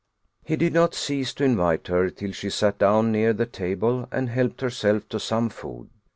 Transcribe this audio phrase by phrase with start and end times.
[0.43, 4.29] He did not cease to invite her till she sat down near the table and
[4.31, 5.91] helped herself to some food.